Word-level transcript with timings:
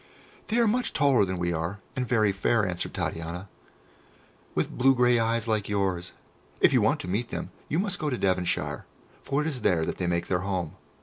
"They 0.47 0.57
are 0.57 0.65
much 0.65 0.93
taller 0.93 1.25
than 1.25 1.37
we 1.37 1.53
are, 1.53 1.77
and 1.95 2.07
very 2.07 2.31
fair," 2.31 2.65
answered 2.67 2.91
Titania, 2.95 3.47
"with 4.55 4.71
blue 4.75 4.95
grey 4.95 5.19
eyes 5.19 5.47
like 5.47 5.69
yours. 5.69 6.11
If 6.59 6.73
you 6.73 6.81
want 6.81 6.99
to 7.01 7.07
meet 7.07 7.27
them, 7.29 7.51
you 7.69 7.77
must 7.77 7.99
go 7.99 8.09
to 8.09 8.17
Devonshire, 8.17 8.85
for 9.21 9.41
it 9.41 9.47
is 9.47 9.61
there 9.61 9.85
that 9.85 9.97
they 9.97 10.07
make 10.07 10.25
their 10.25 10.39
home. 10.39 10.75